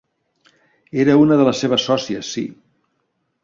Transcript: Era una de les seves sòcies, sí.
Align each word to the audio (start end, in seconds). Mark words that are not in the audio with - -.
Era 1.03 1.17
una 1.25 1.39
de 1.41 1.47
les 1.49 1.61
seves 1.65 1.87
sòcies, 1.91 2.33
sí. 2.39 2.47